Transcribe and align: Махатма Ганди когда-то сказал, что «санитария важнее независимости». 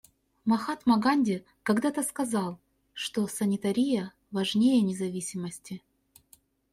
Махатма 0.45 0.97
Ганди 0.97 1.45
когда-то 1.61 2.01
сказал, 2.01 2.59
что 2.95 3.27
«санитария 3.27 4.13
важнее 4.31 4.81
независимости». 4.81 5.83